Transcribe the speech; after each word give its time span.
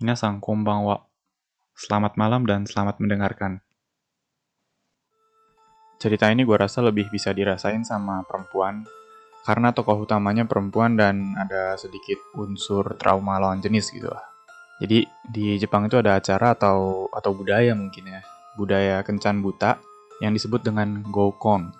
Minasang 0.00 0.40
konbanwa. 0.40 1.12
Selamat 1.76 2.16
malam 2.16 2.48
dan 2.48 2.64
selamat 2.64 3.04
mendengarkan. 3.04 3.60
Cerita 6.00 6.32
ini 6.32 6.40
gue 6.48 6.56
rasa 6.56 6.80
lebih 6.80 7.12
bisa 7.12 7.36
dirasain 7.36 7.84
sama 7.84 8.24
perempuan 8.24 8.88
karena 9.44 9.76
tokoh 9.76 10.08
utamanya 10.08 10.48
perempuan 10.48 10.96
dan 10.96 11.36
ada 11.36 11.76
sedikit 11.76 12.16
unsur 12.32 12.96
trauma 12.96 13.36
lawan 13.36 13.60
jenis 13.60 13.92
gitu 13.92 14.08
lah. 14.08 14.24
Jadi 14.80 15.04
di 15.28 15.60
Jepang 15.60 15.84
itu 15.84 16.00
ada 16.00 16.16
acara 16.16 16.56
atau 16.56 17.04
atau 17.12 17.36
budaya 17.36 17.76
mungkin 17.76 18.08
ya, 18.08 18.24
budaya 18.56 19.04
kencan 19.04 19.44
buta 19.44 19.76
yang 20.24 20.32
disebut 20.32 20.64
dengan 20.64 21.04
gokon. 21.12 21.76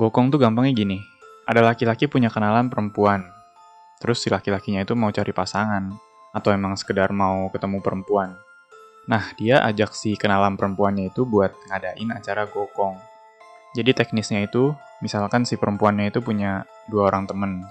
Gokong 0.00 0.32
tuh 0.32 0.40
gampangnya 0.40 0.72
gini, 0.72 1.04
ada 1.44 1.60
laki-laki 1.60 2.08
punya 2.08 2.32
kenalan 2.32 2.72
perempuan, 2.72 3.28
terus 4.00 4.24
si 4.24 4.32
laki-lakinya 4.32 4.88
itu 4.88 4.96
mau 4.96 5.12
cari 5.12 5.36
pasangan, 5.36 6.05
atau 6.36 6.52
emang 6.52 6.76
sekedar 6.76 7.08
mau 7.16 7.48
ketemu 7.48 7.80
perempuan. 7.80 8.36
Nah, 9.08 9.32
dia 9.40 9.64
ajak 9.64 9.96
si 9.96 10.12
kenalan 10.20 10.60
perempuannya 10.60 11.08
itu 11.08 11.24
buat 11.24 11.56
ngadain 11.72 12.12
acara 12.12 12.44
gokong. 12.44 13.00
Jadi 13.72 13.96
teknisnya 13.96 14.44
itu, 14.44 14.76
misalkan 15.00 15.48
si 15.48 15.56
perempuannya 15.56 16.12
itu 16.12 16.20
punya 16.20 16.68
dua 16.92 17.08
orang 17.08 17.24
temen. 17.24 17.64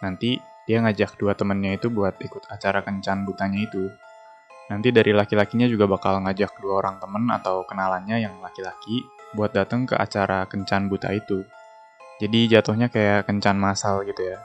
Nanti 0.00 0.40
dia 0.64 0.80
ngajak 0.80 1.20
dua 1.20 1.36
temennya 1.36 1.76
itu 1.76 1.92
buat 1.92 2.16
ikut 2.16 2.48
acara 2.48 2.80
kencan 2.80 3.28
butanya 3.28 3.60
itu. 3.60 3.92
Nanti 4.72 4.88
dari 4.92 5.12
laki-lakinya 5.12 5.68
juga 5.68 5.88
bakal 5.88 6.20
ngajak 6.24 6.60
dua 6.60 6.80
orang 6.84 7.00
temen 7.00 7.28
atau 7.32 7.64
kenalannya 7.64 8.20
yang 8.24 8.36
laki-laki 8.40 9.04
buat 9.32 9.52
datang 9.52 9.84
ke 9.88 9.96
acara 9.96 10.44
kencan 10.48 10.88
buta 10.88 11.12
itu. 11.12 11.44
Jadi 12.20 12.52
jatuhnya 12.52 12.88
kayak 12.92 13.28
kencan 13.28 13.56
masal 13.56 14.04
gitu 14.04 14.20
ya. 14.20 14.38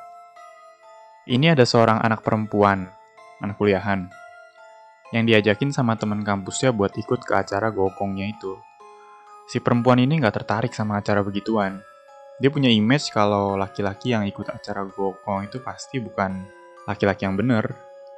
Ini 1.27 1.55
ada 1.55 1.63
seorang 1.63 2.04
anak 2.04 2.23
perempuan 2.23 2.88
anak 3.43 3.59
kuliahan, 3.59 4.07
yang 5.11 5.27
diajakin 5.27 5.70
sama 5.70 5.99
temen 5.99 6.23
kampusnya 6.23 6.71
buat 6.71 6.95
ikut 6.95 7.27
ke 7.27 7.34
acara 7.35 7.70
gokongnya 7.70 8.31
itu. 8.31 8.57
Si 9.45 9.59
perempuan 9.59 9.99
ini 9.99 10.18
nggak 10.23 10.41
tertarik 10.41 10.71
sama 10.71 11.04
acara 11.04 11.20
begituan. 11.21 11.84
Dia 12.40 12.49
punya 12.49 12.71
image 12.71 13.13
kalau 13.13 13.59
laki-laki 13.59 14.15
yang 14.15 14.26
ikut 14.26 14.49
acara 14.49 14.87
gokong 14.87 15.45
itu 15.45 15.62
pasti 15.62 16.01
bukan 16.01 16.41
laki-laki 16.90 17.27
yang 17.27 17.37
bener. 17.37 17.70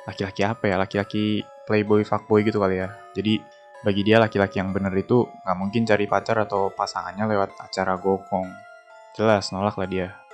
Laki-laki 0.07 0.45
apa 0.45 0.69
ya? 0.69 0.79
Laki-laki 0.79 1.43
playboy, 1.67 2.05
fuckboy 2.05 2.45
gitu 2.45 2.61
kali 2.61 2.79
ya. 2.79 2.93
Jadi 3.11 3.41
bagi 3.83 4.01
dia 4.05 4.21
laki-laki 4.21 4.61
yang 4.61 4.71
bener 4.71 4.93
itu 4.95 5.27
nggak 5.43 5.57
mungkin 5.57 5.83
cari 5.83 6.05
pacar 6.07 6.47
atau 6.47 6.71
pasangannya 6.71 7.25
lewat 7.27 7.59
acara 7.59 7.99
gokong. 7.99 8.47
Jelas 9.17 9.51
nolak 9.51 9.75
lah 9.75 9.89
dia. 9.89 10.24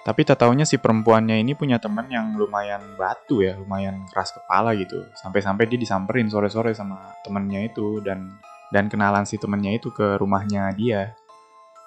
Tapi 0.00 0.24
tak 0.24 0.40
taunya 0.40 0.64
si 0.64 0.80
perempuannya 0.80 1.36
ini 1.44 1.52
punya 1.52 1.76
temen 1.76 2.08
yang 2.08 2.32
lumayan 2.32 2.80
batu 2.96 3.44
ya, 3.44 3.60
lumayan 3.60 4.08
keras 4.08 4.32
kepala 4.32 4.72
gitu. 4.72 5.04
Sampai-sampai 5.12 5.68
dia 5.68 5.76
disamperin 5.76 6.32
sore-sore 6.32 6.72
sama 6.72 7.12
temennya 7.20 7.68
itu 7.68 8.00
dan 8.00 8.40
dan 8.72 8.88
kenalan 8.88 9.28
si 9.28 9.36
temennya 9.36 9.76
itu 9.76 9.92
ke 9.92 10.16
rumahnya 10.16 10.72
dia. 10.72 11.12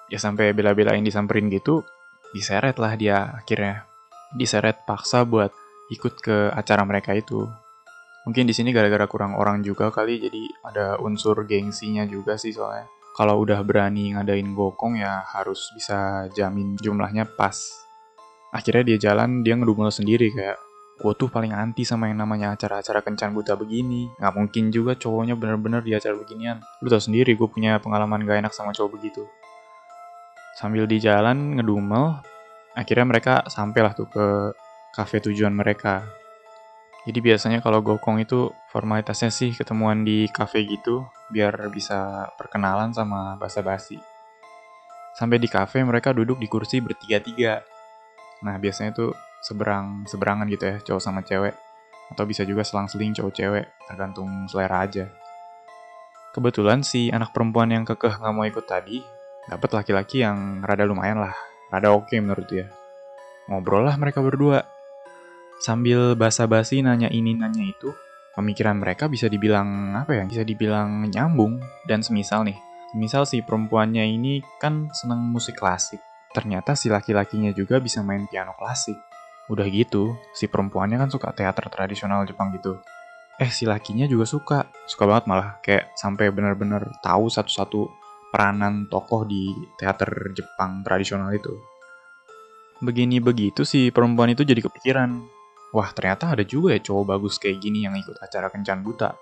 Ya 0.06 0.18
sampai 0.22 0.54
bela-belain 0.54 1.02
disamperin 1.02 1.50
gitu, 1.50 1.82
diseret 2.30 2.78
lah 2.78 2.94
dia 2.94 3.34
akhirnya. 3.34 3.82
Diseret 4.30 4.86
paksa 4.86 5.26
buat 5.26 5.50
ikut 5.90 6.14
ke 6.22 6.54
acara 6.54 6.86
mereka 6.86 7.18
itu. 7.18 7.50
Mungkin 8.30 8.46
di 8.46 8.54
sini 8.54 8.70
gara-gara 8.70 9.10
kurang 9.10 9.34
orang 9.34 9.60
juga 9.60 9.90
kali, 9.90 10.22
jadi 10.22 10.42
ada 10.64 10.86
unsur 11.02 11.44
gengsinya 11.44 12.06
juga 12.06 12.38
sih 12.38 12.54
soalnya. 12.54 12.86
Kalau 13.14 13.42
udah 13.42 13.58
berani 13.66 14.14
ngadain 14.14 14.54
gokong 14.54 15.02
ya 15.02 15.22
harus 15.34 15.70
bisa 15.74 16.30
jamin 16.34 16.74
jumlahnya 16.78 17.26
pas 17.38 17.83
akhirnya 18.54 18.94
dia 18.94 19.10
jalan 19.10 19.42
dia 19.42 19.58
ngedumel 19.58 19.90
sendiri 19.90 20.30
kayak 20.30 20.56
gue 20.94 21.12
tuh 21.18 21.26
paling 21.26 21.50
anti 21.50 21.82
sama 21.82 22.06
yang 22.06 22.22
namanya 22.22 22.54
acara-acara 22.54 23.02
kencan 23.02 23.34
buta 23.34 23.58
begini. 23.58 24.06
Nggak 24.14 24.34
mungkin 24.38 24.64
juga 24.70 24.94
cowoknya 24.94 25.34
bener-bener 25.34 25.82
di 25.82 25.90
acara 25.90 26.14
beginian. 26.14 26.62
Lu 26.78 26.86
tau 26.86 27.02
sendiri 27.02 27.34
gue 27.34 27.48
punya 27.50 27.82
pengalaman 27.82 28.22
gak 28.22 28.46
enak 28.46 28.52
sama 28.54 28.70
cowok 28.70 28.94
begitu. 28.94 29.26
Sambil 30.54 30.86
di 30.86 31.02
jalan 31.02 31.58
ngedumel 31.58 32.22
akhirnya 32.78 33.06
mereka 33.10 33.34
sampailah 33.50 33.90
tuh 33.98 34.06
ke 34.06 34.26
cafe 34.94 35.18
tujuan 35.18 35.50
mereka. 35.50 36.06
Jadi 37.04 37.18
biasanya 37.20 37.58
kalau 37.58 37.82
gokong 37.82 38.22
itu 38.22 38.54
formalitasnya 38.70 39.28
sih 39.28 39.50
ketemuan 39.50 40.06
di 40.06 40.30
cafe 40.30 40.62
gitu 40.64 41.04
biar 41.28 41.68
bisa 41.74 42.30
perkenalan 42.38 42.94
sama 42.94 43.34
basa-basi. 43.34 43.98
Sampai 45.18 45.42
di 45.42 45.50
cafe 45.50 45.82
mereka 45.82 46.14
duduk 46.14 46.38
di 46.38 46.46
kursi 46.46 46.78
bertiga-tiga 46.78 47.73
Nah, 48.42 48.58
biasanya 48.58 48.96
tuh 48.96 49.14
seberang 49.44 50.08
seberangan 50.08 50.48
gitu 50.48 50.64
ya, 50.64 50.76
cowok 50.80 51.02
sama 51.04 51.20
cewek. 51.20 51.54
Atau 52.10 52.24
bisa 52.24 52.42
juga 52.42 52.64
selang-seling 52.64 53.12
cowok 53.14 53.32
cewek, 53.36 53.66
tergantung 53.86 54.48
selera 54.48 54.82
aja. 54.82 55.06
Kebetulan 56.34 56.82
si 56.82 57.14
anak 57.14 57.30
perempuan 57.30 57.70
yang 57.70 57.86
kekeh 57.86 58.18
nggak 58.18 58.34
mau 58.34 58.42
ikut 58.42 58.66
tadi, 58.66 58.98
dapat 59.46 59.70
laki-laki 59.70 60.24
yang 60.26 60.64
rada 60.66 60.82
lumayan 60.82 61.22
lah, 61.22 61.36
rada 61.70 61.94
oke 61.94 62.10
okay 62.10 62.18
menurut 62.18 62.48
dia. 62.50 62.66
Ngobrol 63.46 63.86
lah 63.86 63.94
mereka 64.00 64.24
berdua. 64.24 64.66
Sambil 65.62 66.18
basa-basi 66.18 66.82
nanya 66.82 67.06
ini 67.12 67.38
nanya 67.38 67.62
itu, 67.62 67.94
pemikiran 68.34 68.82
mereka 68.82 69.06
bisa 69.06 69.30
dibilang 69.30 69.94
apa 69.94 70.18
ya? 70.18 70.24
Bisa 70.26 70.42
dibilang 70.42 71.06
nyambung 71.06 71.62
dan 71.86 72.02
semisal 72.02 72.42
nih. 72.42 72.58
Misal 72.98 73.26
si 73.26 73.42
perempuannya 73.42 74.02
ini 74.02 74.42
kan 74.58 74.90
seneng 74.90 75.22
musik 75.30 75.58
klasik 75.58 76.02
Ternyata 76.34 76.74
si 76.74 76.90
laki-lakinya 76.90 77.54
juga 77.54 77.78
bisa 77.78 78.02
main 78.02 78.26
piano 78.26 78.58
klasik. 78.58 78.98
Udah 79.46 79.62
gitu, 79.70 80.18
si 80.34 80.50
perempuannya 80.50 80.98
kan 80.98 81.08
suka 81.08 81.30
teater 81.30 81.70
tradisional 81.70 82.26
Jepang 82.26 82.50
gitu. 82.50 82.82
Eh, 83.38 83.50
si 83.54 83.70
lakinya 83.70 84.10
juga 84.10 84.26
suka. 84.26 84.66
Suka 84.90 85.06
banget 85.06 85.30
malah, 85.30 85.62
kayak 85.62 85.94
sampai 85.94 86.34
bener-bener 86.34 86.90
tahu 87.06 87.30
satu-satu 87.30 87.86
peranan 88.34 88.90
tokoh 88.90 89.22
di 89.22 89.54
teater 89.78 90.34
Jepang 90.34 90.82
tradisional 90.82 91.30
itu. 91.30 91.54
Begini 92.82 93.22
begitu 93.22 93.62
si 93.62 93.94
perempuan 93.94 94.34
itu 94.34 94.42
jadi 94.42 94.58
kepikiran. 94.58 95.22
Wah, 95.70 95.90
ternyata 95.94 96.34
ada 96.34 96.42
juga 96.42 96.74
ya 96.74 96.82
cowok 96.82 97.04
bagus 97.14 97.38
kayak 97.38 97.62
gini 97.62 97.86
yang 97.86 97.94
ikut 97.94 98.18
acara 98.18 98.50
kencan 98.50 98.82
buta. 98.82 99.14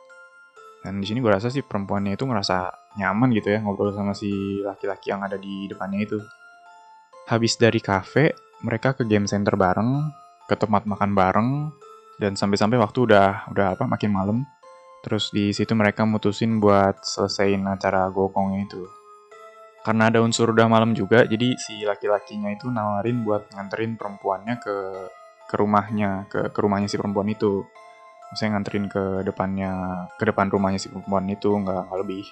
Dan 0.80 0.98
di 0.98 1.06
sini 1.06 1.20
gue 1.20 1.28
rasa 1.28 1.52
sih 1.52 1.60
perempuannya 1.60 2.16
itu 2.16 2.24
ngerasa 2.24 2.72
nyaman 3.00 3.32
gitu 3.36 3.52
ya 3.52 3.60
ngobrol 3.60 3.92
sama 3.92 4.12
si 4.12 4.60
laki-laki 4.64 5.12
yang 5.12 5.24
ada 5.24 5.36
di 5.36 5.68
depannya 5.68 6.00
itu. 6.04 6.18
Habis 7.30 7.54
dari 7.54 7.78
kafe, 7.78 8.34
mereka 8.66 8.98
ke 8.98 9.06
game 9.06 9.30
center 9.30 9.54
bareng, 9.54 10.10
ke 10.50 10.54
tempat 10.58 10.86
makan 10.86 11.14
bareng, 11.14 11.50
dan 12.18 12.34
sampai-sampai 12.34 12.78
waktu 12.78 13.06
udah 13.10 13.50
udah 13.50 13.66
apa 13.78 13.84
makin 13.86 14.10
malam. 14.10 14.38
Terus 15.02 15.34
di 15.34 15.50
situ 15.50 15.74
mereka 15.74 16.06
mutusin 16.06 16.62
buat 16.62 17.02
selesaiin 17.02 17.66
acara 17.66 18.06
gokongnya 18.10 18.66
itu. 18.66 18.82
Karena 19.82 20.14
ada 20.14 20.22
unsur 20.22 20.54
udah 20.54 20.70
malam 20.70 20.94
juga, 20.94 21.26
jadi 21.26 21.58
si 21.58 21.82
laki-lakinya 21.82 22.54
itu 22.54 22.70
nawarin 22.70 23.26
buat 23.26 23.50
nganterin 23.50 23.98
perempuannya 23.98 24.62
ke 24.62 24.76
ke 25.50 25.54
rumahnya, 25.58 26.30
ke 26.30 26.54
ke 26.54 26.58
rumahnya 26.62 26.86
si 26.86 26.94
perempuan 26.94 27.26
itu. 27.26 27.66
Maksudnya 28.30 28.50
nganterin 28.56 28.86
ke 28.86 29.04
depannya, 29.26 29.72
ke 30.14 30.24
depan 30.24 30.46
rumahnya 30.54 30.78
si 30.78 30.86
perempuan 30.86 31.26
itu, 31.26 31.50
nggak 31.50 31.90
lebih. 31.98 32.24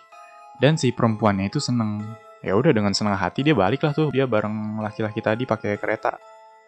Dan 0.62 0.78
si 0.78 0.94
perempuannya 0.94 1.50
itu 1.50 1.58
seneng 1.58 2.06
ya 2.40 2.56
udah 2.56 2.72
dengan 2.72 2.96
senang 2.96 3.16
hati 3.16 3.44
dia 3.44 3.52
balik 3.52 3.84
lah 3.84 3.92
tuh. 3.92 4.08
Dia 4.12 4.24
bareng 4.24 4.80
laki-laki 4.80 5.20
tadi 5.20 5.44
pakai 5.44 5.76
kereta. 5.76 6.16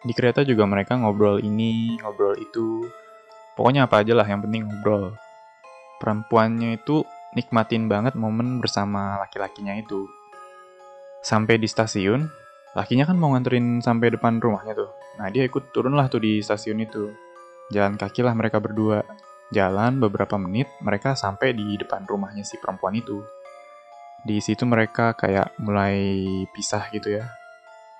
Di 0.03 0.13
kereta 0.13 0.45
juga 0.45 0.67
mereka 0.67 0.97
ngobrol 0.99 1.41
ini 1.41 1.97
ngobrol 2.01 2.37
itu. 2.37 2.87
Pokoknya 3.53 3.85
apa 3.85 4.01
aja 4.01 4.13
lah 4.17 4.25
yang 4.25 4.41
penting 4.41 4.65
ngobrol. 4.65 5.13
Perempuannya 6.01 6.77
itu 6.77 7.05
nikmatin 7.33 7.87
banget 7.87 8.13
momen 8.13 8.59
bersama 8.61 9.17
laki-lakinya 9.21 9.73
itu. 9.77 10.05
Sampai 11.23 11.57
di 11.57 11.69
stasiun 11.69 12.27
lakinya 12.73 13.05
kan 13.05 13.17
mau 13.17 13.31
nganterin 13.33 13.79
sampai 13.79 14.13
depan 14.13 14.41
rumahnya 14.41 14.73
tuh. 14.75 14.91
Nah 15.21 15.29
dia 15.29 15.45
ikut 15.45 15.71
turun 15.71 15.93
lah 15.93 16.09
tuh 16.09 16.21
di 16.21 16.41
stasiun 16.41 16.81
itu. 16.83 17.13
Jalan 17.71 17.95
kaki 17.95 18.25
lah 18.25 18.35
mereka 18.35 18.59
berdua. 18.59 19.05
Jalan 19.53 20.01
beberapa 20.01 20.35
menit 20.41 20.67
mereka 20.81 21.13
sampai 21.13 21.53
di 21.53 21.77
depan 21.77 22.09
rumahnya 22.09 22.41
si 22.41 22.57
perempuan 22.57 22.97
itu 22.97 23.21
di 24.23 24.39
situ 24.39 24.63
mereka 24.63 25.11
kayak 25.19 25.51
mulai 25.59 26.23
pisah 26.55 26.87
gitu 26.95 27.19
ya. 27.19 27.27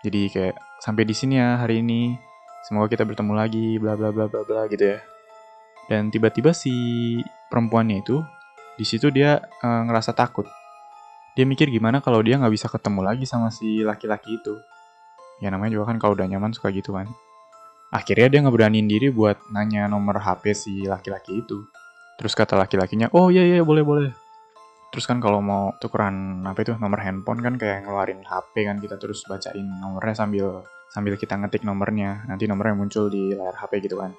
Jadi 0.03 0.31
kayak 0.31 0.55
sampai 0.79 1.03
di 1.03 1.15
sini 1.15 1.35
ya 1.39 1.59
hari 1.59 1.83
ini. 1.83 2.15
Semoga 2.63 2.87
kita 2.95 3.03
bertemu 3.03 3.35
lagi 3.35 3.75
bla 3.75 3.99
bla 3.99 4.15
bla 4.15 4.31
bla 4.31 4.47
bla 4.47 4.63
gitu 4.71 4.95
ya. 4.95 5.03
Dan 5.91 6.07
tiba-tiba 6.07 6.55
si 6.55 6.71
perempuannya 7.51 7.99
itu 7.99 8.23
di 8.79 8.87
situ 8.87 9.11
dia 9.11 9.43
e, 9.43 9.67
ngerasa 9.67 10.15
takut. 10.15 10.47
Dia 11.35 11.43
mikir 11.43 11.67
gimana 11.67 11.99
kalau 11.99 12.23
dia 12.23 12.39
nggak 12.39 12.55
bisa 12.55 12.71
ketemu 12.71 13.03
lagi 13.03 13.27
sama 13.27 13.51
si 13.51 13.83
laki-laki 13.83 14.39
itu. 14.39 14.55
Ya 15.43 15.51
namanya 15.51 15.75
juga 15.75 15.91
kan 15.91 15.99
kalau 15.99 16.15
udah 16.15 16.23
nyaman 16.23 16.55
suka 16.55 16.71
gitu 16.71 16.95
kan. 16.95 17.11
Akhirnya 17.91 18.31
dia 18.31 18.39
nggak 18.47 18.55
beraniin 18.55 18.87
diri 18.87 19.11
buat 19.11 19.35
nanya 19.51 19.91
nomor 19.91 20.23
HP 20.23 20.55
si 20.55 20.87
laki-laki 20.87 21.43
itu. 21.43 21.67
Terus 22.15 22.31
kata 22.31 22.55
laki-lakinya, 22.55 23.11
oh 23.11 23.27
iya 23.27 23.43
iya 23.43 23.59
boleh 23.59 23.83
boleh 23.83 24.22
Terus 24.93 25.09
kan 25.09 25.17
kalau 25.17 25.41
mau 25.41 25.73
tukeran 25.81 26.45
apa 26.45 26.61
itu 26.61 26.77
nomor 26.77 27.01
handphone 27.01 27.41
kan 27.41 27.57
kayak 27.57 27.89
ngeluarin 27.89 28.21
HP 28.21 28.69
kan 28.69 28.77
kita 28.77 29.01
terus 29.01 29.25
bacain 29.25 29.65
nomornya 29.81 30.13
sambil 30.13 30.61
sambil 30.93 31.17
kita 31.17 31.33
ngetik 31.33 31.65
nomornya. 31.65 32.21
Nanti 32.29 32.45
nomornya 32.45 32.77
muncul 32.77 33.09
di 33.09 33.33
layar 33.33 33.57
HP 33.57 33.89
gitu 33.89 33.97
kan. 33.97 34.13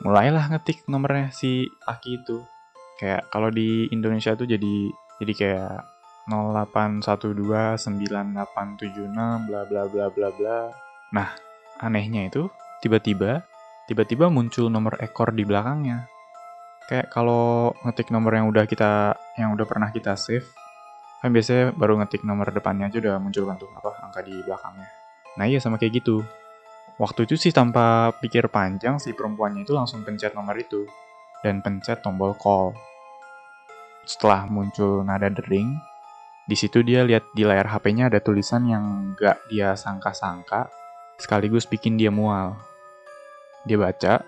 mulailah 0.00 0.56
ngetik 0.56 0.88
nomornya 0.88 1.28
si 1.28 1.68
laki 1.84 2.24
itu. 2.24 2.40
Kayak 2.96 3.28
kalau 3.28 3.52
di 3.52 3.84
Indonesia 3.92 4.32
tuh 4.32 4.48
jadi 4.48 4.88
jadi 5.20 5.32
kayak 5.36 5.84
08129876 6.32 7.84
bla 9.44 9.68
bla 9.68 9.84
bla 9.84 10.08
bla 10.08 10.28
bla. 10.32 10.72
Nah, 11.12 11.36
anehnya 11.84 12.32
itu 12.32 12.48
tiba-tiba 12.80 13.44
tiba-tiba 13.84 14.32
muncul 14.32 14.72
nomor 14.72 14.96
ekor 15.04 15.36
di 15.36 15.44
belakangnya. 15.44 16.08
Kayak 16.88 17.12
kalau 17.12 17.74
ngetik 17.84 18.08
nomor 18.14 18.32
yang 18.34 18.46
udah 18.48 18.64
kita 18.64 19.14
yang 19.36 19.52
udah 19.52 19.66
pernah 19.68 19.90
kita 19.92 20.16
save, 20.16 20.46
kan 21.20 21.30
biasanya 21.30 21.76
baru 21.76 22.00
ngetik 22.00 22.24
nomor 22.24 22.48
depannya 22.48 22.88
aja 22.88 22.98
udah 22.98 23.14
muncul 23.20 23.44
kan 23.44 23.56
tuh 23.60 23.70
apa 23.76 23.90
angka 24.06 24.20
di 24.24 24.34
belakangnya. 24.40 24.88
Nah 25.36 25.44
iya 25.46 25.60
sama 25.60 25.76
kayak 25.76 26.00
gitu. 26.02 26.24
Waktu 27.00 27.24
itu 27.24 27.36
sih 27.36 27.52
tanpa 27.52 28.12
pikir 28.20 28.52
panjang 28.52 29.00
si 29.00 29.16
perempuannya 29.16 29.64
itu 29.64 29.72
langsung 29.72 30.04
pencet 30.04 30.36
nomor 30.36 30.56
itu 30.56 30.84
dan 31.40 31.64
pencet 31.64 32.04
tombol 32.04 32.36
call. 32.36 32.76
Setelah 34.04 34.48
muncul 34.48 35.04
nada 35.06 35.32
dering, 35.32 35.76
di 36.44 36.56
situ 36.58 36.82
dia 36.82 37.06
lihat 37.06 37.30
di 37.32 37.46
layar 37.46 37.70
HP-nya 37.70 38.10
ada 38.10 38.18
tulisan 38.18 38.66
yang 38.66 39.14
gak 39.14 39.38
dia 39.48 39.78
sangka-sangka, 39.78 40.66
sekaligus 41.20 41.64
bikin 41.68 41.94
dia 41.94 42.10
mual. 42.10 42.58
Dia 43.64 43.76
baca, 43.78 44.24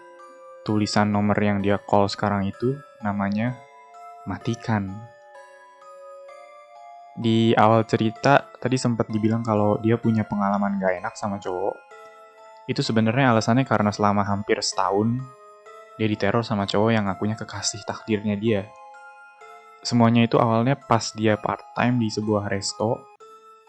tulisan 0.63 1.11
nomor 1.11 1.37
yang 1.39 1.61
dia 1.61 1.79
call 1.79 2.07
sekarang 2.07 2.47
itu 2.47 2.79
namanya 3.03 3.59
matikan. 4.27 4.91
Di 7.13 7.53
awal 7.59 7.85
cerita 7.85 8.49
tadi 8.57 8.81
sempat 8.81 9.11
dibilang 9.13 9.45
kalau 9.45 9.77
dia 9.85 10.01
punya 10.01 10.25
pengalaman 10.25 10.81
gak 10.81 11.03
enak 11.03 11.15
sama 11.19 11.37
cowok. 11.37 11.77
Itu 12.71 12.81
sebenarnya 12.81 13.37
alasannya 13.37 13.69
karena 13.69 13.93
selama 13.93 14.25
hampir 14.25 14.57
setahun 14.65 15.21
dia 16.01 16.09
diteror 16.09 16.41
sama 16.41 16.65
cowok 16.65 16.91
yang 16.95 17.05
ngakunya 17.05 17.37
kekasih 17.37 17.85
takdirnya 17.85 18.39
dia. 18.41 18.65
Semuanya 19.83 20.25
itu 20.25 20.39
awalnya 20.39 20.79
pas 20.79 21.11
dia 21.13 21.37
part-time 21.37 22.01
di 22.01 22.09
sebuah 22.09 22.49
resto. 22.49 23.03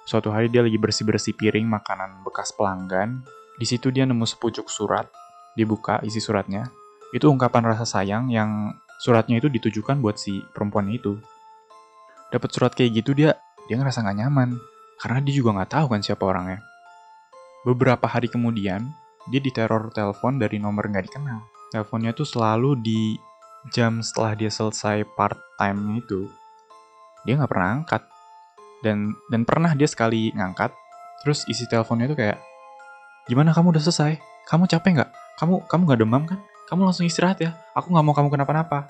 Suatu 0.06 0.30
hari 0.30 0.48
dia 0.48 0.62
lagi 0.62 0.78
bersih-bersih 0.78 1.36
piring 1.36 1.68
makanan 1.68 2.22
bekas 2.22 2.54
pelanggan. 2.54 3.26
Di 3.58 3.66
situ 3.66 3.90
dia 3.90 4.06
nemu 4.06 4.24
sepucuk 4.24 4.70
surat. 4.70 5.10
Dibuka 5.58 6.00
isi 6.06 6.22
suratnya. 6.22 6.83
Itu 7.14 7.30
ungkapan 7.30 7.70
rasa 7.70 7.86
sayang 7.86 8.34
yang 8.34 8.74
suratnya 8.98 9.38
itu 9.38 9.48
ditujukan 9.48 10.02
buat 10.02 10.18
si 10.18 10.42
perempuan 10.52 10.90
itu. 10.90 11.22
Dapat 12.34 12.50
surat 12.50 12.72
kayak 12.74 13.06
gitu 13.06 13.14
dia 13.14 13.38
dia 13.70 13.78
ngerasa 13.78 14.02
nggak 14.02 14.18
nyaman 14.26 14.58
karena 14.98 15.22
dia 15.22 15.34
juga 15.38 15.62
nggak 15.62 15.72
tahu 15.78 15.86
kan 15.94 16.02
siapa 16.02 16.24
orangnya. 16.26 16.60
Beberapa 17.64 18.10
hari 18.10 18.28
kemudian 18.28 18.90
dia 19.30 19.40
diteror 19.40 19.94
telepon 19.94 20.42
dari 20.42 20.58
nomor 20.58 20.90
nggak 20.90 21.06
dikenal. 21.08 21.40
Teleponnya 21.70 22.12
tuh 22.18 22.26
selalu 22.26 22.76
di 22.82 23.16
jam 23.72 24.04
setelah 24.04 24.36
dia 24.36 24.52
selesai 24.52 25.08
part 25.16 25.40
time 25.56 26.02
itu 26.02 26.28
dia 27.24 27.40
nggak 27.40 27.48
pernah 27.48 27.70
angkat 27.80 28.04
dan 28.84 29.16
dan 29.32 29.48
pernah 29.48 29.72
dia 29.72 29.88
sekali 29.88 30.36
ngangkat 30.36 30.76
terus 31.24 31.48
isi 31.48 31.64
teleponnya 31.72 32.12
itu 32.12 32.20
kayak 32.20 32.36
gimana 33.32 33.56
kamu 33.56 33.72
udah 33.72 33.84
selesai 33.84 34.20
kamu 34.44 34.68
capek 34.68 35.00
nggak 35.00 35.12
kamu 35.40 35.64
kamu 35.72 35.82
nggak 35.88 36.02
demam 36.04 36.24
kan 36.28 36.40
kamu 36.74 36.90
langsung 36.90 37.06
istirahat 37.06 37.38
ya. 37.38 37.54
Aku 37.78 37.94
nggak 37.94 38.02
mau 38.02 38.18
kamu 38.18 38.34
kenapa-napa. 38.34 38.90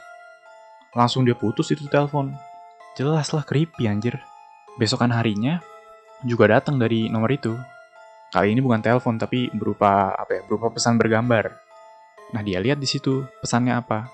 Langsung 0.95 1.27
dia 1.27 1.35
putus 1.35 1.67
itu 1.75 1.83
telepon. 1.91 2.31
Jelas 2.95 3.35
lah 3.35 3.43
creepy 3.43 3.91
anjir. 3.91 4.23
Besokan 4.79 5.11
harinya 5.11 5.59
juga 6.23 6.55
datang 6.55 6.79
dari 6.79 7.11
nomor 7.11 7.27
itu. 7.35 7.51
Kali 8.31 8.55
ini 8.55 8.63
bukan 8.63 8.79
telepon 8.79 9.19
tapi 9.19 9.51
berupa 9.51 10.15
apa 10.15 10.31
ya 10.31 10.41
berupa 10.47 10.71
pesan 10.71 10.95
bergambar. 10.95 11.51
Nah 12.31 12.39
dia 12.39 12.63
lihat 12.63 12.79
di 12.79 12.87
situ 12.87 13.27
pesannya 13.43 13.75
apa. 13.75 14.07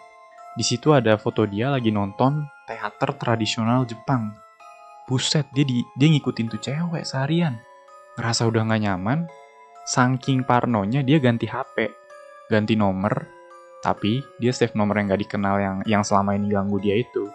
Di 0.58 0.66
situ 0.66 0.90
ada 0.90 1.14
foto 1.22 1.46
dia 1.46 1.70
lagi 1.70 1.94
nonton 1.94 2.42
teater 2.66 3.14
tradisional 3.22 3.86
Jepang. 3.86 4.34
Buset, 5.06 5.46
dia 5.54 5.66
di, 5.66 5.86
dia 5.94 6.10
ngikutin 6.10 6.48
tuh 6.50 6.62
cewek 6.62 7.06
seharian. 7.06 7.58
Ngerasa 8.18 8.46
udah 8.46 8.62
gak 8.62 8.82
nyaman, 8.82 9.26
saking 9.90 10.46
parnonya 10.46 11.02
dia 11.02 11.18
ganti 11.18 11.50
HP, 11.50 11.90
ganti 12.46 12.78
nomor, 12.78 13.39
tapi 13.80 14.24
dia 14.38 14.52
save 14.52 14.76
nomor 14.76 15.00
yang 15.00 15.12
gak 15.12 15.24
dikenal 15.24 15.56
yang 15.60 15.78
yang 15.88 16.04
selama 16.04 16.36
ini 16.36 16.52
ganggu 16.52 16.78
dia 16.84 17.00
itu. 17.00 17.32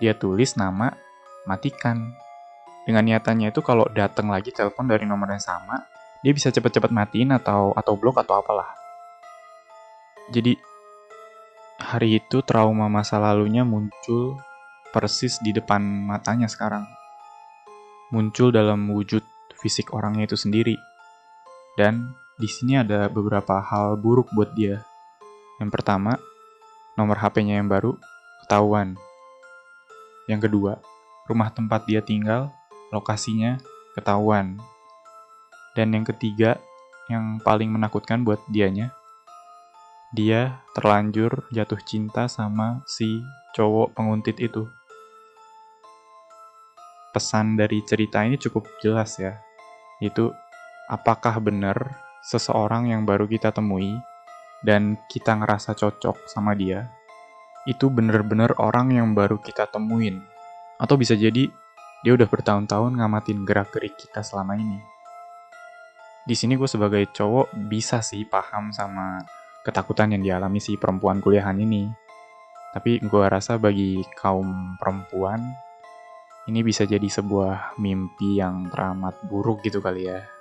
Dia 0.00 0.16
tulis 0.16 0.56
nama 0.56 0.92
matikan. 1.44 2.16
Dengan 2.82 3.06
niatannya 3.06 3.54
itu 3.54 3.62
kalau 3.62 3.86
datang 3.94 4.26
lagi 4.26 4.50
telepon 4.50 4.90
dari 4.90 5.06
nomor 5.06 5.30
yang 5.30 5.42
sama, 5.42 5.86
dia 6.24 6.34
bisa 6.34 6.50
cepet-cepet 6.50 6.90
matiin 6.90 7.30
atau 7.30 7.70
atau 7.78 7.94
blok 7.94 8.18
atau 8.18 8.42
apalah. 8.42 8.66
Jadi 10.34 10.58
hari 11.78 12.18
itu 12.18 12.42
trauma 12.42 12.86
masa 12.86 13.18
lalunya 13.22 13.62
muncul 13.62 14.38
persis 14.90 15.38
di 15.42 15.54
depan 15.54 15.82
matanya 15.82 16.46
sekarang. 16.46 16.86
Muncul 18.10 18.52
dalam 18.52 18.86
wujud 18.92 19.22
fisik 19.62 19.94
orangnya 19.94 20.30
itu 20.30 20.36
sendiri. 20.36 20.76
Dan 21.78 22.12
di 22.36 22.50
sini 22.50 22.76
ada 22.76 23.08
beberapa 23.08 23.62
hal 23.62 23.96
buruk 23.96 24.28
buat 24.36 24.52
dia. 24.52 24.84
Yang 25.62 25.78
pertama, 25.78 26.18
nomor 26.98 27.22
HP-nya 27.22 27.62
yang 27.62 27.70
baru 27.70 27.94
ketahuan. 28.42 28.98
Yang 30.26 30.50
kedua, 30.50 30.82
rumah 31.30 31.54
tempat 31.54 31.86
dia 31.86 32.02
tinggal, 32.02 32.50
lokasinya 32.90 33.62
ketahuan. 33.94 34.58
Dan 35.78 35.94
yang 35.94 36.02
ketiga, 36.02 36.58
yang 37.06 37.38
paling 37.46 37.70
menakutkan 37.70 38.26
buat 38.26 38.42
dianya, 38.50 38.90
dia 40.10 40.58
terlanjur 40.74 41.46
jatuh 41.54 41.78
cinta 41.86 42.26
sama 42.26 42.82
si 42.84 43.22
cowok 43.54 43.94
penguntit 43.94 44.42
itu. 44.42 44.66
Pesan 47.14 47.54
dari 47.54 47.86
cerita 47.86 48.26
ini 48.26 48.34
cukup 48.34 48.66
jelas 48.82 49.14
ya, 49.14 49.38
itu 50.02 50.34
apakah 50.90 51.38
benar 51.38 51.78
seseorang 52.26 52.90
yang 52.90 53.06
baru 53.06 53.30
kita 53.30 53.54
temui 53.54 53.94
dan 54.62 54.98
kita 55.10 55.34
ngerasa 55.38 55.74
cocok 55.74 56.30
sama 56.30 56.54
dia, 56.54 56.86
itu 57.66 57.86
bener-bener 57.90 58.54
orang 58.58 58.94
yang 58.94 59.14
baru 59.14 59.38
kita 59.38 59.70
temuin. 59.70 60.22
Atau 60.78 60.98
bisa 60.98 61.14
jadi 61.14 61.46
dia 62.02 62.12
udah 62.14 62.26
bertahun-tahun 62.26 62.98
ngamatin 62.98 63.46
gerak-gerik 63.46 63.94
kita 63.94 64.26
selama 64.26 64.58
ini. 64.58 64.78
Di 66.22 66.34
sini 66.38 66.54
gue 66.54 66.70
sebagai 66.70 67.02
cowok 67.10 67.54
bisa 67.66 67.98
sih 68.02 68.22
paham 68.26 68.70
sama 68.70 69.22
ketakutan 69.66 70.14
yang 70.14 70.22
dialami 70.22 70.58
si 70.58 70.74
perempuan 70.78 71.22
kuliahan 71.22 71.58
ini. 71.58 71.90
Tapi 72.74 73.02
gue 73.02 73.24
rasa 73.28 73.58
bagi 73.58 74.02
kaum 74.18 74.78
perempuan, 74.80 75.42
ini 76.50 76.64
bisa 76.66 76.82
jadi 76.82 77.04
sebuah 77.04 77.78
mimpi 77.78 78.42
yang 78.42 78.66
teramat 78.70 79.22
buruk 79.28 79.62
gitu 79.62 79.78
kali 79.78 80.10
ya. 80.10 80.31